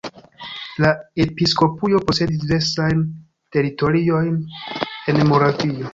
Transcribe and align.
La 0.83 0.93
episkopujo 1.25 2.01
posedis 2.07 2.41
diversajn 2.45 3.03
teritoriojn 3.57 4.41
en 5.15 5.23
Moravio. 5.33 5.87